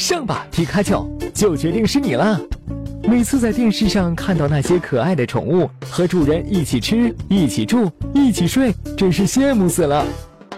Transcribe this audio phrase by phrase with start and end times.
[0.00, 2.40] 上吧，皮卡丘，就决定是你了。
[3.02, 10.06] 每次在电视上看到那些可爱的宠物和主人一起吃、一起住、一起睡，真是羡慕死了。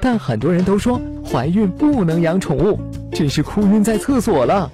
[0.01, 2.79] 但很多人都说怀孕不能养宠物，
[3.11, 4.71] 真是哭晕在厕所了。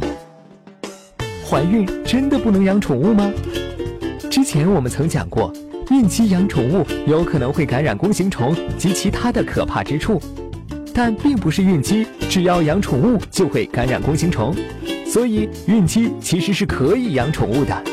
[1.49, 3.33] 怀孕真的不能养宠物吗？
[4.31, 5.51] 之前我们曾讲过，
[5.91, 10.21] 孕期养宠物有可能会感染弓形虫及其他的可怕之处，
[11.01, 14.53] 但并不是孕期只要养宠物就会感染弓形虫。
[15.07, 17.85] 所以，孕期其实是可以养宠物的。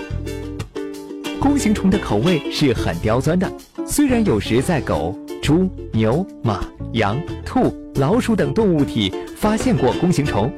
[1.40, 3.48] 弓形虫的口味是很刁钻的，
[3.86, 10.52] 虽然有时在狗、猪、牛、马、羊、兔、老鼠等动物体发现过弓形虫，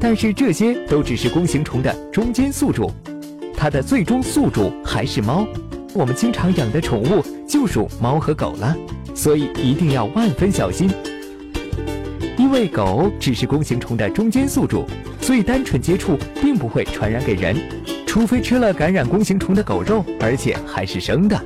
[0.00, 2.90] 但是这些都只是弓形虫的中间宿主，
[3.54, 5.46] 它的最终宿主还是猫。
[5.92, 8.74] 我们经常养的宠物就属猫和狗了，
[9.14, 10.90] 所以一定要万分小心。
[12.50, 14.84] 因为狗只是弓形虫的中间宿主。
[15.20, 17.56] 所以单纯接触并不会传染给人，
[18.04, 21.40] 除非吃了感染弓形虫的狗肉，而且还是生的。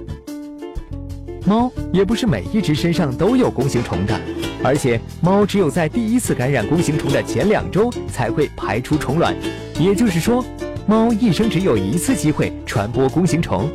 [1.44, 4.18] 猫也不是每一只身上都有弓形虫的，
[4.62, 9.36] 而且猫只有在第一次感染弓形虫的前两周才会排出虫卵，
[9.78, 10.42] 也就是说，
[10.86, 13.70] 猫一生只有一次机会传播弓形虫。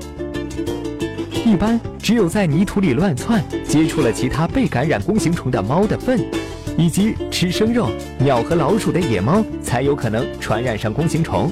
[1.46, 6.20] 一般只有在泥土里乱窜，接触了其他被感染弓形虫的猫的粪。
[6.80, 11.52] 以及吃生肉、鸟和老鼠的野猫才有可能传染上弓形虫。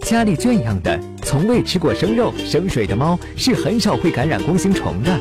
[0.00, 5.20] 家里圈养的、从未吃过生肉、生水的猫是很少会感染弓形虫的。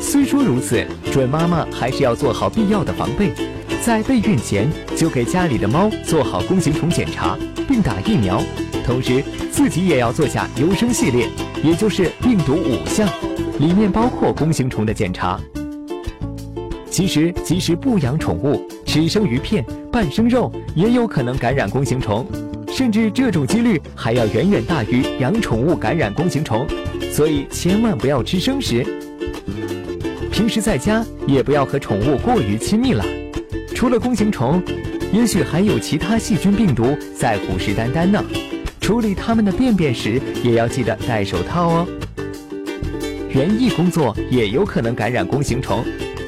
[0.00, 3.32] 虽说如此，准妈妈还是要做好必要的防备，
[3.84, 8.40] 在备孕前就给家里的猫做好弓形虫检查，并打疫苗，
[8.86, 11.28] 同时自己也要做下优生系列，
[11.64, 13.08] 也就是病毒五项，
[13.58, 15.40] 里面包括弓形虫的检查。
[16.92, 22.26] 其实，即使不养宠物，吃生鱼片、半生肉也有可能感染弓形虫，
[22.68, 26.66] 甚至这种几率还要远远大于养宠物感染弓形虫。
[27.10, 28.84] 所以千万不要吃生食。
[30.30, 33.02] 平时在家也不要和宠物过于亲密了。
[33.74, 34.62] 除了弓形虫，
[35.14, 38.22] 也许还有其他细菌、病毒在虎视眈眈呢。
[38.82, 41.88] 处理它们的便便时，也要记得戴手套哦。
[43.30, 45.82] 园艺工作也有可能感染弓形虫。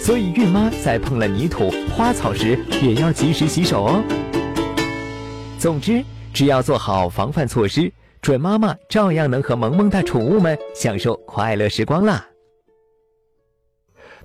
[0.04, 4.04] 所以，孕妈在碰了泥土、花草时，也要及时洗手哦。
[5.58, 12.28] 总之，只要做好防范措施，准妈妈照样能和萌萌的宠物们享受快乐时光啦。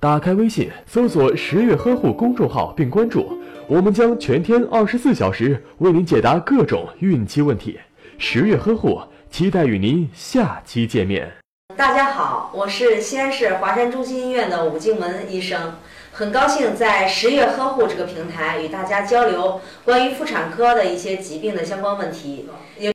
[0.00, 3.32] 打开微信，搜索“十月呵护”公众号并关注，
[3.66, 7.80] 我们将全天二十四小时为您解答各种孕期问题。
[8.18, 11.32] 十月呵护，期待与您下期见面。
[11.80, 15.78] 大家好，我是西安市华山中心医院的武静文医生，
[16.12, 22.50] 很高兴在十月呵护这个平台与大家交流关于妇产科的一些疾病的相关问题。